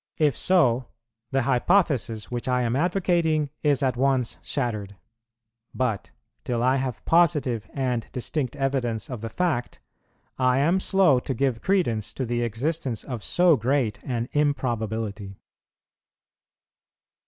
If 0.17 0.35
so, 0.35 0.85
the 1.29 1.43
hypothesis 1.43 2.31
which 2.31 2.47
I 2.47 2.63
am 2.63 2.75
advocating 2.75 3.51
is 3.61 3.83
at 3.83 3.95
once 3.95 4.37
shattered; 4.41 4.95
but, 5.75 6.09
till 6.43 6.63
I 6.63 6.77
have 6.77 7.05
positive 7.05 7.69
and 7.71 8.11
distinct 8.11 8.55
evidence 8.55 9.11
of 9.11 9.21
the 9.21 9.29
fact, 9.29 9.79
I 10.39 10.57
am 10.57 10.79
slow 10.79 11.19
to 11.19 11.35
give 11.35 11.61
credence 11.61 12.13
to 12.13 12.25
the 12.25 12.41
existence 12.41 13.03
of 13.03 13.23
so 13.23 13.55
great 13.55 14.01
an 14.03 14.27
improbability. 14.31 15.37